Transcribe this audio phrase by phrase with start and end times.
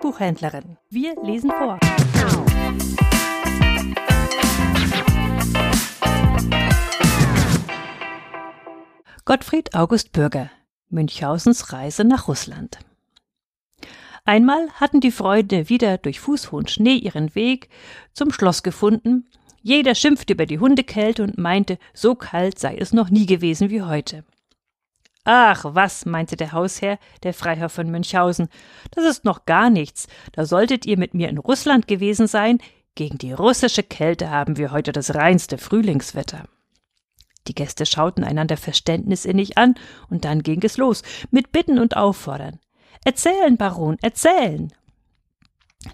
[0.00, 0.76] Buchhändlerin.
[0.88, 1.78] Wir lesen vor.
[9.24, 10.50] Gottfried August Bürger
[10.88, 12.78] Münchhausens Reise nach Russland.
[14.24, 17.68] Einmal hatten die Freunde wieder durch fußhohen Schnee ihren Weg
[18.12, 19.30] zum Schloss gefunden.
[19.62, 23.82] Jeder schimpfte über die Hundekälte und meinte, so kalt sei es noch nie gewesen wie
[23.82, 24.24] heute.
[25.32, 28.48] Ach, was, meinte der Hausherr, der Freiherr von Münchhausen,
[28.90, 32.58] das ist noch gar nichts, da solltet ihr mit mir in Russland gewesen sein,
[32.96, 36.48] gegen die russische Kälte haben wir heute das reinste Frühlingswetter.
[37.46, 39.76] Die Gäste schauten einander verständnisinnig an,
[40.08, 42.58] und dann ging es los, mit Bitten und Auffordern.
[43.04, 44.72] Erzählen, Baron, erzählen.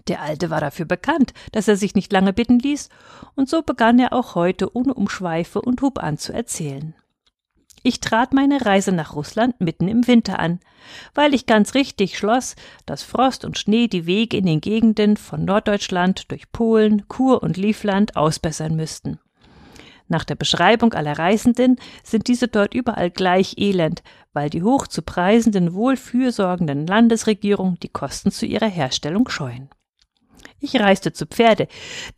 [0.08, 2.88] Der Alte war dafür bekannt, dass er sich nicht lange bitten ließ,
[3.34, 6.94] und so begann er auch heute ohne Umschweife und hub an zu erzählen.
[7.88, 10.58] Ich trat meine Reise nach Russland mitten im Winter an,
[11.14, 15.44] weil ich ganz richtig schloss, dass Frost und Schnee die Wege in den Gegenden von
[15.44, 19.20] Norddeutschland durch Polen, Kur und Livland ausbessern müssten.
[20.08, 25.02] Nach der Beschreibung aller Reisenden sind diese dort überall gleich elend, weil die hoch zu
[25.02, 29.70] preisenden, wohlfürsorgenden Landesregierung die Kosten zu ihrer Herstellung scheuen.
[30.58, 31.68] Ich reiste zu Pferde,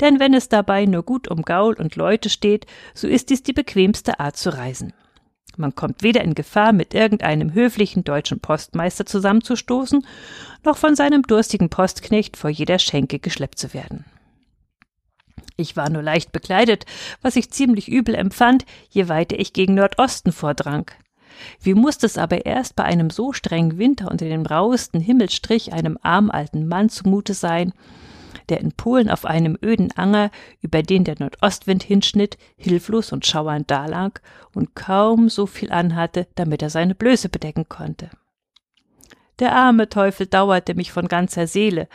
[0.00, 3.52] denn wenn es dabei nur gut um Gaul und Leute steht, so ist dies die
[3.52, 4.94] bequemste Art zu reisen.
[5.59, 10.06] Man kommt weder in Gefahr, mit irgendeinem höflichen deutschen Postmeister zusammenzustoßen,
[10.64, 14.05] noch von seinem durstigen Postknecht vor jeder Schenke geschleppt zu werden.
[15.56, 16.86] Ich war nur leicht bekleidet,
[17.23, 20.89] was ich ziemlich übel empfand, je weiter ich gegen Nordosten vordrang.
[21.61, 25.98] Wie musste es aber erst bei einem so strengen Winter unter dem rauesten Himmelstrich einem
[26.03, 27.73] armen alten Mann zumute sein,
[28.48, 33.70] der in Polen auf einem öden Anger, über den der Nordostwind hinschnitt, hilflos und schauernd
[33.70, 34.20] dalag
[34.55, 38.11] und kaum so viel anhatte, damit er seine Blöße bedecken konnte.
[39.39, 41.89] Der arme Teufel dauerte mich von ganzer Seele.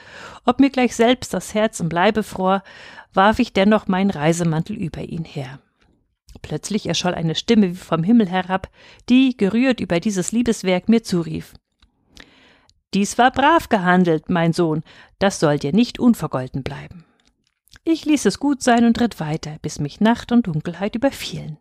[0.45, 2.63] Ob mir gleich selbst das Herz im Leibe fror,
[3.13, 5.59] warf ich dennoch meinen Reisemantel über ihn her.
[6.41, 8.69] Plötzlich erscholl eine Stimme wie vom Himmel herab,
[9.09, 11.53] die, gerührt über dieses Liebeswerk, mir zurief.
[12.93, 14.83] Dies war brav gehandelt, mein Sohn,
[15.17, 17.05] das soll dir nicht unvergolten bleiben.
[17.83, 21.57] Ich ließ es gut sein und ritt weiter, bis mich Nacht und Dunkelheit überfielen.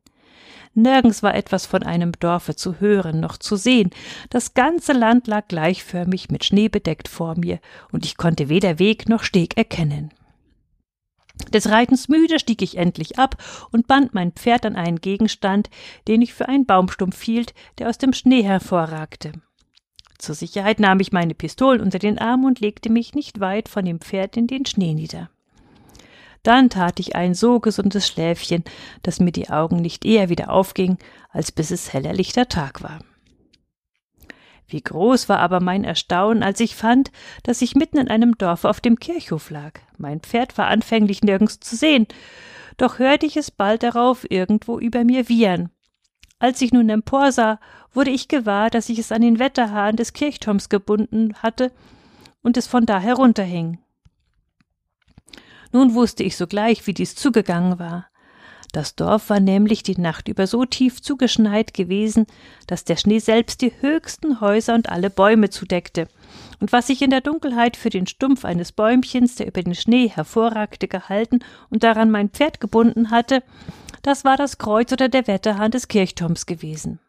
[0.74, 3.90] Nirgends war etwas von einem Dorfe zu hören noch zu sehen.
[4.30, 7.60] Das ganze Land lag gleichförmig mit Schnee bedeckt vor mir,
[7.90, 10.12] und ich konnte weder Weg noch Steg erkennen.
[11.52, 13.36] Des Reitens müde stieg ich endlich ab
[13.70, 15.70] und band mein Pferd an einen Gegenstand,
[16.08, 19.32] den ich für einen Baumstumpf hielt, der aus dem Schnee hervorragte.
[20.22, 23.84] Zur Sicherheit nahm ich meine Pistolen unter den Arm und legte mich nicht weit von
[23.84, 25.30] dem Pferd in den Schnee nieder.
[26.44, 28.62] Dann tat ich ein so gesundes Schläfchen,
[29.02, 30.98] dass mir die Augen nicht eher wieder aufgingen,
[31.30, 33.00] als bis es heller lichter Tag war.
[34.68, 37.10] Wie groß war aber mein Erstaunen, als ich fand,
[37.42, 39.80] dass ich mitten in einem Dorfe auf dem Kirchhof lag.
[39.98, 42.06] Mein Pferd war anfänglich nirgends zu sehen,
[42.76, 45.70] doch hörte ich es bald darauf irgendwo über mir wiehern.
[46.42, 47.60] Als ich nun emporsah,
[47.94, 51.72] wurde ich gewahr, dass ich es an den Wetterhahn des Kirchturms gebunden hatte
[52.42, 53.78] und es von da herunterhing.
[55.72, 58.06] Nun wusste ich sogleich, wie dies zugegangen war.
[58.72, 62.26] Das Dorf war nämlich die Nacht über so tief zugeschneit gewesen,
[62.66, 66.08] dass der Schnee selbst die höchsten Häuser und alle Bäume zudeckte,
[66.60, 70.08] und was ich in der Dunkelheit für den Stumpf eines Bäumchens, der über den Schnee
[70.08, 73.42] hervorragte, gehalten und daran mein Pferd gebunden hatte,
[74.02, 77.00] das war das Kreuz oder der Wetterhahn des Kirchturms gewesen.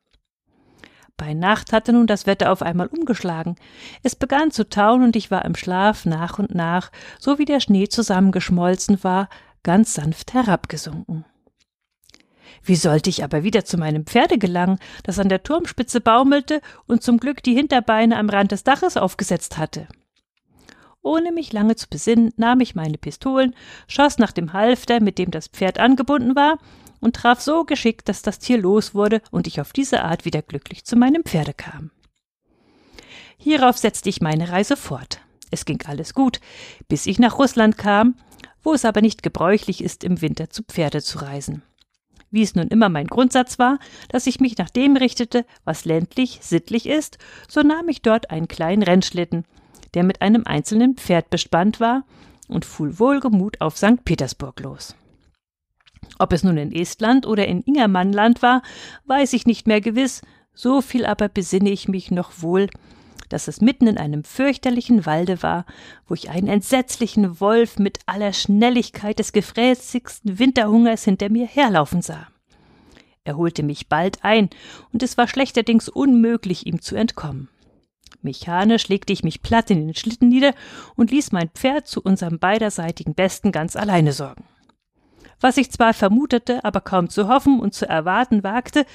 [1.17, 3.55] Bei Nacht hatte nun das Wetter auf einmal umgeschlagen.
[4.01, 7.59] Es begann zu tauen und ich war im Schlaf nach und nach, so wie der
[7.59, 9.29] Schnee zusammengeschmolzen war,
[9.61, 11.25] ganz sanft herabgesunken.
[12.63, 17.03] Wie sollte ich aber wieder zu meinem Pferde gelangen, das an der Turmspitze baumelte und
[17.03, 19.87] zum Glück die Hinterbeine am Rand des Daches aufgesetzt hatte?
[21.01, 23.53] Ohne mich lange zu besinnen, nahm ich meine Pistolen,
[23.87, 26.57] schoss nach dem Halfter, mit dem das Pferd angebunden war,
[27.03, 30.41] und traf so geschickt, dass das Tier los wurde und ich auf diese Art wieder
[30.41, 31.91] glücklich zu meinem Pferde kam.
[33.37, 35.19] Hierauf setzte ich meine Reise fort.
[35.51, 36.39] Es ging alles gut,
[36.87, 38.15] bis ich nach Russland kam,
[38.63, 41.61] wo es aber nicht gebräuchlich ist, im Winter zu Pferde zu reisen.
[42.31, 46.39] Wie es nun immer mein Grundsatz war, dass ich mich nach dem richtete, was ländlich,
[46.41, 47.17] sittlich ist,
[47.49, 49.43] so nahm ich dort einen kleinen Rennschlitten,
[49.93, 52.05] der mit einem einzelnen Pferd bespannt war,
[52.47, 54.03] und fuhr wohlgemut auf St.
[54.05, 54.95] Petersburg los.
[56.19, 58.61] Ob es nun in Estland oder in Ingermannland war,
[59.05, 60.21] weiß ich nicht mehr gewiss,
[60.53, 62.67] so viel aber besinne ich mich noch wohl,
[63.29, 65.65] dass es mitten in einem fürchterlichen Walde war,
[66.07, 72.27] wo ich einen entsetzlichen Wolf mit aller Schnelligkeit des gefräßigsten Winterhungers hinter mir herlaufen sah.
[73.23, 74.49] Er holte mich bald ein,
[74.91, 77.49] und es war schlechterdings unmöglich, ihm zu entkommen.
[78.21, 80.53] Mechanisch legte ich mich platt in den Schlitten nieder
[80.95, 84.45] und ließ mein Pferd zu unserem beiderseitigen Besten ganz alleine sorgen.
[85.43, 88.85] Was ich zwar vermutete, aber kaum zu hoffen und zu erwarten wagte,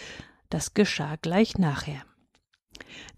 [0.48, 2.00] das geschah gleich nachher.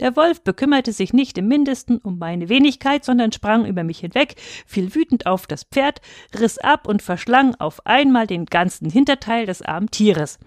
[0.00, 4.34] Der Wolf bekümmerte sich nicht im mindesten um meine Wenigkeit, sondern sprang über mich hinweg,
[4.66, 6.00] fiel wütend auf das Pferd,
[6.36, 10.40] riss ab und verschlang auf einmal den ganzen Hinterteil des armen Tieres,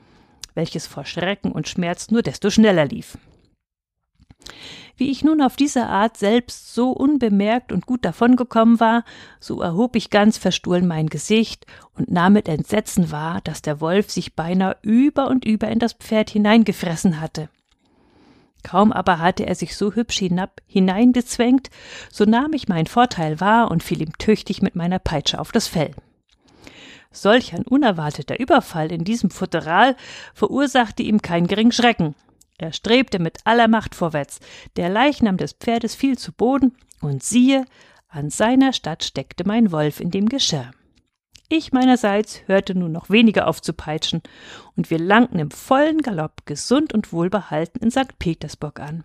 [0.53, 3.17] welches vor Schrecken und Schmerz nur desto schneller lief.
[4.95, 9.03] Wie ich nun auf diese Art selbst so unbemerkt und gut davongekommen war,
[9.39, 11.65] so erhob ich ganz verstohlen mein Gesicht
[11.97, 15.93] und nahm mit Entsetzen wahr, dass der Wolf sich beinahe über und über in das
[15.93, 17.49] Pferd hineingefressen hatte.
[18.63, 21.69] Kaum aber hatte er sich so hübsch hinab hineingezwängt,
[22.11, 25.67] so nahm ich meinen Vorteil wahr und fiel ihm tüchtig mit meiner Peitsche auf das
[25.67, 25.91] Fell.
[27.11, 29.95] Solch ein unerwarteter Überfall in diesem Futteral
[30.33, 32.15] verursachte ihm keinen geringen Schrecken,
[32.63, 34.39] er strebte mit aller Macht vorwärts.
[34.77, 37.65] Der Leichnam des Pferdes fiel zu Boden, und siehe,
[38.07, 40.71] an seiner Statt steckte mein Wolf in dem Geschirr.
[41.49, 44.23] Ich meinerseits hörte nun noch weniger auf zu peitschen,
[44.75, 48.17] und wir langten im vollen Galopp gesund und wohlbehalten in St.
[48.17, 49.03] Petersburg an.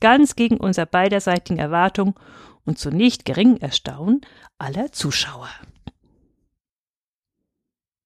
[0.00, 2.18] Ganz gegen unser beiderseitigen Erwartung
[2.64, 4.20] und zu nicht geringem Erstaunen
[4.58, 5.48] aller Zuschauer.